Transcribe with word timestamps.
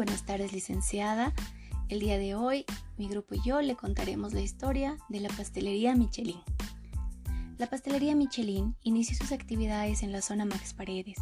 buenas 0.00 0.24
tardes, 0.24 0.54
licenciada. 0.54 1.34
El 1.90 2.00
día 2.00 2.16
de 2.16 2.34
hoy, 2.34 2.64
mi 2.96 3.06
grupo 3.06 3.34
y 3.34 3.42
yo 3.44 3.60
le 3.60 3.76
contaremos 3.76 4.32
la 4.32 4.40
historia 4.40 4.96
de 5.10 5.20
la 5.20 5.28
pastelería 5.28 5.94
Michelin. 5.94 6.40
La 7.58 7.66
pastelería 7.66 8.14
Michelin 8.14 8.74
inició 8.82 9.14
sus 9.18 9.30
actividades 9.30 10.02
en 10.02 10.10
la 10.10 10.22
zona 10.22 10.46
Max 10.46 10.72
Paredes. 10.72 11.18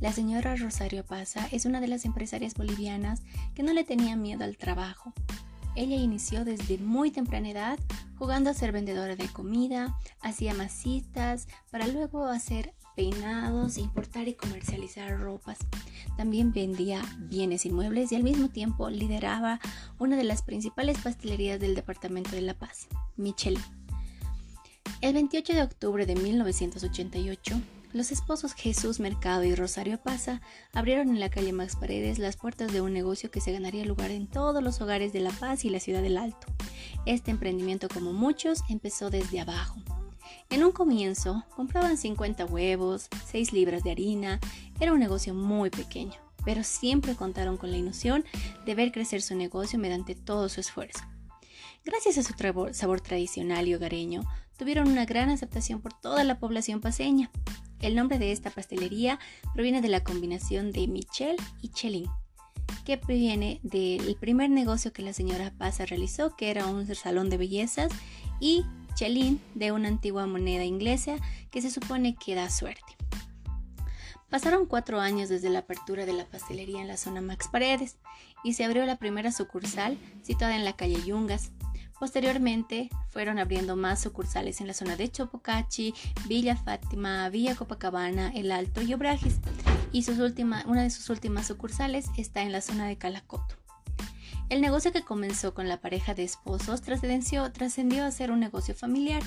La 0.00 0.10
señora 0.12 0.56
Rosario 0.56 1.06
Paza 1.06 1.46
es 1.52 1.66
una 1.66 1.80
de 1.80 1.86
las 1.86 2.04
empresarias 2.04 2.54
bolivianas 2.54 3.22
que 3.54 3.62
no 3.62 3.72
le 3.72 3.84
tenía 3.84 4.16
miedo 4.16 4.42
al 4.42 4.56
trabajo. 4.56 5.12
Ella 5.76 5.96
inició 5.96 6.46
desde 6.46 6.78
muy 6.78 7.10
temprana 7.10 7.50
edad 7.50 7.78
jugando 8.18 8.48
a 8.48 8.54
ser 8.54 8.72
vendedora 8.72 9.14
de 9.14 9.28
comida, 9.28 9.98
hacía 10.20 10.54
masitas 10.54 11.48
para 11.70 11.86
luego 11.86 12.24
hacer 12.24 12.72
peinados, 12.96 13.76
importar 13.76 14.26
y 14.26 14.32
comercializar 14.32 15.20
ropas. 15.20 15.58
También 16.16 16.52
vendía 16.52 17.02
bienes 17.18 17.66
inmuebles 17.66 18.10
y 18.10 18.16
al 18.16 18.22
mismo 18.22 18.48
tiempo 18.48 18.88
lideraba 18.88 19.60
una 19.98 20.16
de 20.16 20.24
las 20.24 20.40
principales 20.40 20.96
pastelerías 20.98 21.60
del 21.60 21.74
departamento 21.74 22.30
de 22.30 22.40
La 22.40 22.54
Paz, 22.54 22.88
Michelin. 23.16 23.62
El 25.02 25.12
28 25.12 25.52
de 25.52 25.62
octubre 25.62 26.06
de 26.06 26.14
1988, 26.14 27.60
los 27.96 28.12
esposos 28.12 28.52
Jesús 28.52 29.00
Mercado 29.00 29.42
y 29.44 29.54
Rosario 29.54 29.98
Paza 29.98 30.42
abrieron 30.74 31.08
en 31.08 31.18
la 31.18 31.30
calle 31.30 31.54
Max 31.54 31.76
Paredes 31.76 32.18
las 32.18 32.36
puertas 32.36 32.70
de 32.70 32.82
un 32.82 32.92
negocio 32.92 33.30
que 33.30 33.40
se 33.40 33.52
ganaría 33.52 33.86
lugar 33.86 34.10
en 34.10 34.26
todos 34.26 34.62
los 34.62 34.82
hogares 34.82 35.14
de 35.14 35.20
La 35.20 35.30
Paz 35.30 35.64
y 35.64 35.70
la 35.70 35.80
ciudad 35.80 36.02
del 36.02 36.18
Alto. 36.18 36.46
Este 37.06 37.30
emprendimiento, 37.30 37.88
como 37.88 38.12
muchos, 38.12 38.60
empezó 38.68 39.08
desde 39.08 39.40
abajo. 39.40 39.80
En 40.50 40.62
un 40.62 40.72
comienzo 40.72 41.44
compraban 41.56 41.96
50 41.96 42.44
huevos, 42.44 43.08
6 43.28 43.54
libras 43.54 43.82
de 43.82 43.92
harina, 43.92 44.40
era 44.78 44.92
un 44.92 45.00
negocio 45.00 45.32
muy 45.32 45.70
pequeño, 45.70 46.20
pero 46.44 46.64
siempre 46.64 47.14
contaron 47.14 47.56
con 47.56 47.70
la 47.70 47.78
ilusión 47.78 48.26
de 48.66 48.74
ver 48.74 48.92
crecer 48.92 49.22
su 49.22 49.34
negocio 49.34 49.78
mediante 49.78 50.14
todo 50.14 50.50
su 50.50 50.60
esfuerzo. 50.60 51.02
Gracias 51.82 52.18
a 52.18 52.22
su 52.22 52.34
sabor 52.74 53.00
tradicional 53.00 53.66
y 53.66 53.74
hogareño, 53.74 54.22
tuvieron 54.58 54.88
una 54.88 55.06
gran 55.06 55.30
aceptación 55.30 55.80
por 55.80 55.94
toda 55.94 56.24
la 56.24 56.38
población 56.38 56.82
paseña. 56.82 57.30
El 57.80 57.94
nombre 57.94 58.18
de 58.18 58.32
esta 58.32 58.50
pastelería 58.50 59.18
proviene 59.54 59.80
de 59.80 59.88
la 59.88 60.02
combinación 60.02 60.72
de 60.72 60.86
Michel 60.88 61.36
y 61.60 61.68
Chelin, 61.68 62.06
que 62.84 62.96
proviene 62.96 63.60
del 63.62 64.16
primer 64.16 64.50
negocio 64.50 64.92
que 64.92 65.02
la 65.02 65.12
señora 65.12 65.52
Paza 65.58 65.86
realizó, 65.86 66.36
que 66.36 66.50
era 66.50 66.66
un 66.66 66.86
salón 66.94 67.30
de 67.30 67.36
bellezas, 67.36 67.92
y 68.40 68.64
chelín 68.94 69.40
de 69.54 69.72
una 69.72 69.88
antigua 69.88 70.26
moneda 70.26 70.64
inglesa 70.64 71.16
que 71.50 71.60
se 71.60 71.70
supone 71.70 72.16
que 72.16 72.34
da 72.34 72.48
suerte. 72.48 72.96
Pasaron 74.30 74.66
cuatro 74.66 75.00
años 75.00 75.28
desde 75.28 75.50
la 75.50 75.60
apertura 75.60 76.04
de 76.04 76.12
la 76.12 76.24
pastelería 76.26 76.80
en 76.80 76.88
la 76.88 76.96
zona 76.96 77.20
Max 77.20 77.48
Paredes 77.50 77.96
y 78.42 78.54
se 78.54 78.64
abrió 78.64 78.84
la 78.84 78.96
primera 78.96 79.30
sucursal 79.30 79.98
situada 80.22 80.56
en 80.56 80.64
la 80.64 80.74
calle 80.74 81.00
Yungas. 81.04 81.52
Posteriormente 81.98 82.90
fueron 83.08 83.38
abriendo 83.38 83.76
más 83.76 84.02
sucursales 84.02 84.60
en 84.60 84.66
la 84.66 84.74
zona 84.74 84.96
de 84.96 85.10
Chopocachi, 85.10 85.94
Villa 86.26 86.56
Fátima, 86.56 87.28
Villa 87.30 87.54
Copacabana, 87.54 88.30
El 88.34 88.52
Alto 88.52 88.82
y 88.82 88.92
Obrajes, 88.92 89.36
y 89.92 90.04
una 90.66 90.82
de 90.82 90.90
sus 90.90 91.08
últimas 91.08 91.46
sucursales 91.46 92.06
está 92.18 92.42
en 92.42 92.52
la 92.52 92.60
zona 92.60 92.86
de 92.86 92.98
Calacoto. 92.98 93.56
El 94.48 94.60
negocio 94.60 94.92
que 94.92 95.02
comenzó 95.02 95.54
con 95.54 95.68
la 95.68 95.80
pareja 95.80 96.14
de 96.14 96.22
esposos 96.22 96.82
trascendió, 96.82 98.04
a 98.04 98.10
ser 98.10 98.30
un 98.30 98.40
negocio 98.40 98.74
familiar, 98.74 99.22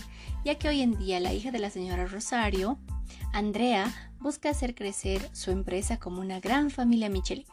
ya 0.46 0.56
que 0.56 0.70
hoy 0.70 0.82
en 0.82 0.98
día 0.98 1.20
la 1.20 1.34
hija 1.34 1.52
de 1.52 1.60
la 1.60 1.70
señora 1.70 2.06
Rosario, 2.06 2.80
Andrea, 3.34 3.92
busca 4.20 4.50
hacer 4.50 4.76
crecer 4.76 5.28
su 5.34 5.52
empresa 5.52 5.98
como 5.98 6.22
una 6.22 6.40
gran 6.40 6.70
familia 6.70 7.10
Michelin. 7.10 7.46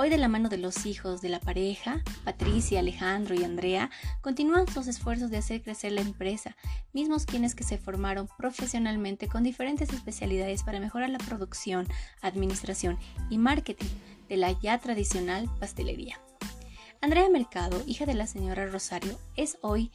Hoy 0.00 0.10
de 0.10 0.16
la 0.16 0.28
mano 0.28 0.48
de 0.48 0.58
los 0.58 0.86
hijos 0.86 1.22
de 1.22 1.28
la 1.28 1.40
pareja, 1.40 2.04
Patricia, 2.22 2.78
Alejandro 2.78 3.34
y 3.34 3.42
Andrea, 3.42 3.90
continúan 4.20 4.68
sus 4.68 4.86
esfuerzos 4.86 5.28
de 5.28 5.38
hacer 5.38 5.60
crecer 5.60 5.90
la 5.90 6.02
empresa, 6.02 6.56
mismos 6.92 7.26
quienes 7.26 7.56
que 7.56 7.64
se 7.64 7.78
formaron 7.78 8.28
profesionalmente 8.38 9.26
con 9.26 9.42
diferentes 9.42 9.92
especialidades 9.92 10.62
para 10.62 10.78
mejorar 10.78 11.10
la 11.10 11.18
producción, 11.18 11.88
administración 12.22 12.96
y 13.28 13.38
marketing 13.38 13.88
de 14.28 14.36
la 14.36 14.52
ya 14.52 14.78
tradicional 14.78 15.50
pastelería. 15.58 16.20
Andrea 17.00 17.28
Mercado, 17.28 17.82
hija 17.84 18.06
de 18.06 18.14
la 18.14 18.28
señora 18.28 18.68
Rosario, 18.68 19.18
es 19.34 19.58
hoy 19.62 19.90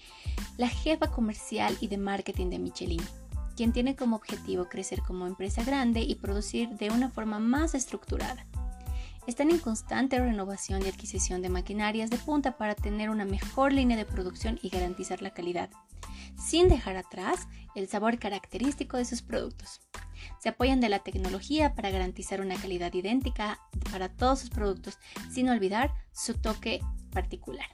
la 0.58 0.68
jefa 0.68 1.12
comercial 1.12 1.78
y 1.80 1.88
de 1.88 1.98
marketing 1.98 2.50
de 2.50 2.60
Michelin, 2.60 3.04
quien 3.56 3.72
tiene 3.72 3.96
como 3.96 4.18
objetivo 4.18 4.66
crecer 4.66 5.02
como 5.02 5.28
empresa 5.28 5.64
grande 5.64 6.02
y 6.02 6.16
producir 6.16 6.72
de 6.72 6.90
una 6.90 7.10
forma 7.10 7.40
más 7.40 7.74
estructurada. 7.74 8.46
Están 9.26 9.52
en 9.52 9.60
constante 9.60 10.20
renovación 10.20 10.84
y 10.84 10.90
adquisición 10.90 11.42
de 11.42 11.48
maquinarias 11.48 12.10
de 12.10 12.18
punta 12.18 12.58
para 12.58 12.76
tener 12.76 13.10
una 13.10 13.24
mejor 13.24 13.72
línea 13.72 13.96
de 13.96 14.06
producción 14.06 14.60
y 14.62 14.70
garantizar 14.70 15.22
la 15.22 15.34
calidad, 15.34 15.70
sin 16.38 16.68
dejar 16.68 16.98
atrás 16.98 17.48
el 17.74 17.88
sabor 17.88 18.20
característico 18.20 18.98
de 18.98 19.06
sus 19.06 19.22
productos. 19.22 19.80
Se 20.40 20.50
apoyan 20.50 20.82
de 20.82 20.90
la 20.90 21.00
tecnología 21.00 21.74
para 21.74 21.90
garantizar 21.90 22.42
una 22.42 22.56
calidad 22.56 22.94
idéntica 22.94 23.62
para 23.92 24.10
todos 24.10 24.40
sus 24.40 24.50
productos, 24.50 25.00
sin 25.32 25.48
olvidar 25.48 25.94
su 26.12 26.34
toque 26.34 26.82
particular. 27.12 27.68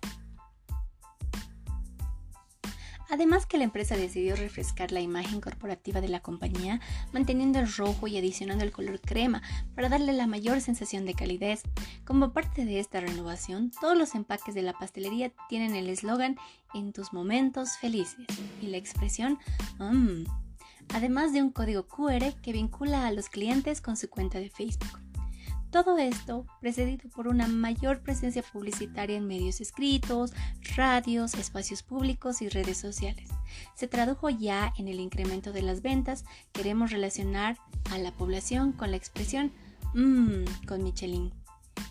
Además 3.09 3.45
que 3.45 3.57
la 3.57 3.63
empresa 3.63 3.95
decidió 3.95 4.35
refrescar 4.35 4.91
la 4.91 5.01
imagen 5.01 5.41
corporativa 5.41 6.01
de 6.01 6.09
la 6.09 6.21
compañía, 6.21 6.79
manteniendo 7.11 7.59
el 7.59 7.71
rojo 7.73 8.07
y 8.07 8.17
adicionando 8.17 8.63
el 8.63 8.71
color 8.71 8.99
crema 9.01 9.41
para 9.75 9.89
darle 9.89 10.13
la 10.13 10.27
mayor 10.27 10.61
sensación 10.61 11.05
de 11.05 11.13
calidez. 11.13 11.63
Como 12.05 12.33
parte 12.33 12.65
de 12.65 12.79
esta 12.79 12.99
renovación, 12.99 13.71
todos 13.81 13.97
los 13.97 14.15
empaques 14.15 14.55
de 14.55 14.61
la 14.61 14.73
pastelería 14.73 15.31
tienen 15.47 15.75
el 15.75 15.89
eslogan 15.89 16.37
En 16.73 16.93
tus 16.93 17.13
momentos 17.13 17.77
felices 17.77 18.27
y 18.61 18.67
la 18.67 18.77
expresión 18.77 19.39
Mmm 19.79 20.23
además 20.93 21.33
de 21.33 21.41
un 21.41 21.51
código 21.51 21.87
QR 21.87 22.33
que 22.41 22.51
vincula 22.51 23.07
a 23.07 23.11
los 23.11 23.29
clientes 23.29 23.81
con 23.81 23.97
su 23.97 24.09
cuenta 24.09 24.39
de 24.39 24.49
Facebook. 24.49 25.08
Todo 25.71 25.99
esto 25.99 26.47
precedido 26.59 27.09
por 27.09 27.27
una 27.27 27.47
mayor 27.47 28.01
presencia 28.01 28.41
publicitaria 28.41 29.17
en 29.17 29.27
medios 29.27 29.61
escritos, 29.61 30.33
radios, 30.75 31.35
espacios 31.35 31.83
públicos 31.83 32.41
y 32.41 32.49
redes 32.49 32.77
sociales. 32.77 33.29
Se 33.75 33.87
tradujo 33.87 34.29
ya 34.29 34.73
en 34.79 34.87
el 34.87 34.99
incremento 34.99 35.51
de 35.51 35.61
las 35.61 35.83
ventas. 35.83 36.25
Queremos 36.53 36.89
relacionar 36.89 37.57
a 37.91 37.99
la 37.99 38.11
población 38.11 38.71
con 38.71 38.89
la 38.89 38.97
expresión 38.97 39.51
mmm 39.93 40.43
con 40.67 40.83
Michelin. 40.83 41.31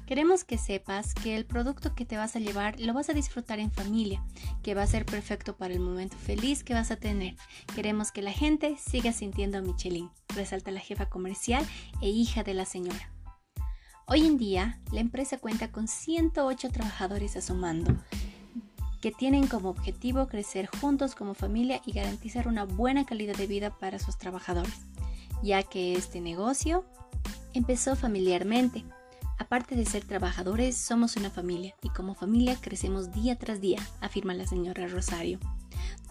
Queremos 0.07 0.43
que 0.43 0.59
sepas 0.59 1.15
que 1.15 1.37
el 1.37 1.45
producto 1.45 1.95
que 1.95 2.05
te 2.05 2.17
vas 2.17 2.35
a 2.35 2.41
llevar 2.41 2.81
lo 2.81 2.95
vas 2.95 3.11
a 3.11 3.15
disfrutar 3.15 3.61
en 3.61 3.71
familia, 3.71 4.25
que 4.63 4.75
va 4.75 4.83
a 4.83 4.87
ser 4.87 5.05
perfecto 5.07 5.57
para 5.57 5.75
el 5.75 5.81
momento 5.81 6.17
feliz 6.17 6.65
que 6.65 6.75
vas 6.75 6.91
a 6.91 6.97
tener. 6.97 7.37
Queremos 7.75 8.11
que 8.11 8.23
la 8.23 8.33
gente 8.33 8.77
siga 8.79 9.13
sintiendo 9.13 9.59
a 9.59 9.63
Michelin, 9.63 10.11
resalta 10.35 10.71
la 10.71 10.81
jefa 10.81 11.09
comercial 11.09 11.65
e 12.01 12.09
hija 12.09 12.43
de 12.43 12.55
la 12.55 12.65
señora. 12.65 13.13
Hoy 14.11 14.25
en 14.25 14.39
día, 14.39 14.81
la 14.91 15.01
empresa 15.01 15.37
cuenta 15.37 15.71
con 15.71 15.87
108 15.87 16.71
trabajadores 16.71 17.37
a 17.37 17.43
su 17.43 17.55
mando, 17.55 17.95
que 19.03 19.13
tienen 19.13 19.47
como 19.47 19.69
objetivo 19.69 20.29
crecer 20.29 20.67
juntos 20.81 21.15
como 21.15 21.35
familia 21.35 21.83
y 21.85 21.93
garantizar 21.93 22.49
una 22.49 22.65
buena 22.65 23.05
calidad 23.05 23.37
de 23.37 23.47
vida 23.47 23.69
para 23.79 23.99
sus 23.99 24.17
trabajadores, 24.17 24.81
ya 25.43 25.63
que 25.63 25.93
este 25.93 26.23
negocio 26.23 26.87
empezó 27.53 27.97
familiarmente 27.97 28.83
Aparte 29.39 29.77
de 29.77 29.87
ser 29.87 30.05
trabajadores, 30.05 30.77
somos 30.77 31.17
una 31.17 31.31
familia 31.31 31.75
y 31.83 31.91
como 31.91 32.15
familia 32.15 32.57
crecemos 32.61 33.13
día 33.13 33.39
tras 33.39 33.61
día, 33.61 33.79
afirma 34.01 34.35
la 34.35 34.47
señora 34.47 34.89
Rosario. 34.89 35.39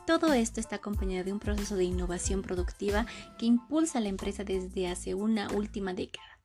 Todo 0.06 0.32
esto 0.32 0.62
está 0.62 0.78
acompañado 0.78 1.26
de 1.26 1.34
un 1.34 1.40
proceso 1.40 1.76
de 1.76 1.84
innovación 1.84 2.42
productiva 2.42 3.06
que 3.38 3.46
impulsa 3.46 3.98
a 3.98 4.02
la 4.02 4.08
empresa 4.08 4.46
desde 4.46 4.88
hace 4.88 5.14
una 5.14 5.50
última 5.50 5.94
década 5.94 6.37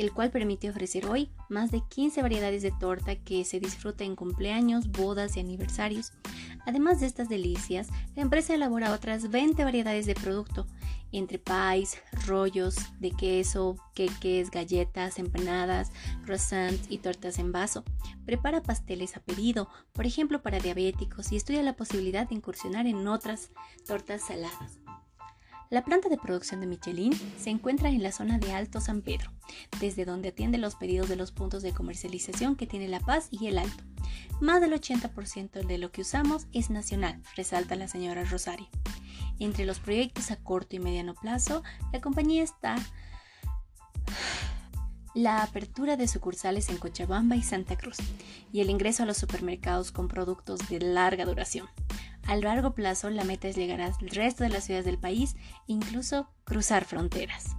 el 0.00 0.12
cual 0.12 0.30
permite 0.30 0.70
ofrecer 0.70 1.06
hoy 1.06 1.30
más 1.48 1.70
de 1.70 1.82
15 1.86 2.22
variedades 2.22 2.62
de 2.62 2.72
torta 2.72 3.16
que 3.16 3.44
se 3.44 3.60
disfruta 3.60 4.04
en 4.04 4.16
cumpleaños, 4.16 4.90
bodas 4.90 5.36
y 5.36 5.40
aniversarios. 5.40 6.12
Además 6.66 7.00
de 7.00 7.06
estas 7.06 7.28
delicias, 7.28 7.88
la 8.16 8.22
empresa 8.22 8.54
elabora 8.54 8.92
otras 8.92 9.30
20 9.30 9.62
variedades 9.62 10.06
de 10.06 10.14
producto, 10.14 10.66
entre 11.12 11.38
pies, 11.38 11.98
rollos 12.26 12.76
de 12.98 13.10
queso, 13.10 13.76
queques, 13.94 14.50
galletas, 14.50 15.18
empanadas, 15.18 15.92
croissants 16.24 16.86
y 16.88 16.98
tortas 16.98 17.38
en 17.38 17.52
vaso. 17.52 17.84
Prepara 18.24 18.62
pasteles 18.62 19.16
a 19.16 19.20
pedido, 19.20 19.68
por 19.92 20.06
ejemplo 20.06 20.40
para 20.40 20.60
diabéticos, 20.60 21.32
y 21.32 21.36
estudia 21.36 21.62
la 21.62 21.76
posibilidad 21.76 22.28
de 22.28 22.36
incursionar 22.36 22.86
en 22.86 23.06
otras 23.06 23.50
tortas 23.86 24.22
saladas. 24.22 24.78
La 25.70 25.84
planta 25.84 26.08
de 26.08 26.18
producción 26.18 26.58
de 26.58 26.66
Michelin 26.66 27.12
se 27.38 27.48
encuentra 27.48 27.90
en 27.90 28.02
la 28.02 28.10
zona 28.10 28.38
de 28.38 28.52
Alto 28.52 28.80
San 28.80 29.02
Pedro, 29.02 29.30
desde 29.78 30.04
donde 30.04 30.30
atiende 30.30 30.58
los 30.58 30.74
pedidos 30.74 31.08
de 31.08 31.14
los 31.14 31.30
puntos 31.30 31.62
de 31.62 31.72
comercialización 31.72 32.56
que 32.56 32.66
tiene 32.66 32.88
La 32.88 32.98
Paz 32.98 33.28
y 33.30 33.46
el 33.46 33.56
Alto. 33.56 33.84
Más 34.40 34.60
del 34.60 34.72
80% 34.72 35.64
de 35.64 35.78
lo 35.78 35.92
que 35.92 36.00
usamos 36.00 36.48
es 36.52 36.70
nacional, 36.70 37.22
resalta 37.36 37.76
la 37.76 37.86
señora 37.86 38.24
Rosario. 38.24 38.66
Entre 39.38 39.64
los 39.64 39.78
proyectos 39.78 40.32
a 40.32 40.42
corto 40.42 40.74
y 40.74 40.80
mediano 40.80 41.14
plazo, 41.14 41.62
la 41.92 42.00
compañía 42.00 42.42
está 42.42 42.74
la 45.14 45.44
apertura 45.44 45.96
de 45.96 46.08
sucursales 46.08 46.68
en 46.68 46.78
Cochabamba 46.78 47.36
y 47.36 47.42
Santa 47.42 47.76
Cruz 47.76 47.98
y 48.52 48.60
el 48.60 48.70
ingreso 48.70 49.04
a 49.04 49.06
los 49.06 49.18
supermercados 49.18 49.92
con 49.92 50.08
productos 50.08 50.68
de 50.68 50.80
larga 50.80 51.24
duración. 51.26 51.68
A 52.30 52.36
largo 52.36 52.76
plazo 52.76 53.10
la 53.10 53.24
meta 53.24 53.48
es 53.48 53.56
llegar 53.56 53.80
al 53.80 53.92
resto 54.02 54.44
de 54.44 54.50
las 54.50 54.62
ciudades 54.62 54.86
del 54.86 54.98
país 54.98 55.34
incluso 55.66 56.28
cruzar 56.44 56.84
fronteras. 56.84 57.56